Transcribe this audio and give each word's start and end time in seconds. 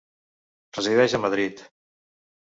Resideix 0.77 1.15
a 1.19 1.21
Madrid. 1.27 1.63